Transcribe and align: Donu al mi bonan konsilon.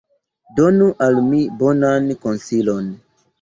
Donu 0.59 0.87
al 1.07 1.19
mi 1.27 1.41
bonan 1.59 2.09
konsilon. 2.25 2.91